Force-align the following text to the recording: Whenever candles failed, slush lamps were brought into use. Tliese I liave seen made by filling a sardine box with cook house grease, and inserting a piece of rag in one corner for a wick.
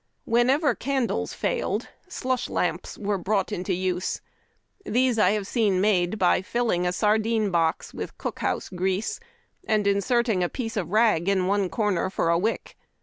Whenever 0.25 0.73
candles 0.73 1.33
failed, 1.35 1.87
slush 2.07 2.49
lamps 2.49 2.97
were 2.97 3.19
brought 3.19 3.51
into 3.51 3.71
use. 3.71 4.19
Tliese 4.83 5.19
I 5.19 5.37
liave 5.37 5.45
seen 5.45 5.79
made 5.79 6.17
by 6.17 6.41
filling 6.41 6.87
a 6.87 6.91
sardine 6.91 7.51
box 7.51 7.93
with 7.93 8.17
cook 8.17 8.39
house 8.39 8.67
grease, 8.69 9.19
and 9.63 9.85
inserting 9.85 10.43
a 10.43 10.49
piece 10.49 10.75
of 10.75 10.89
rag 10.89 11.29
in 11.29 11.45
one 11.45 11.69
corner 11.69 12.09
for 12.09 12.31
a 12.31 12.37
wick. 12.39 12.75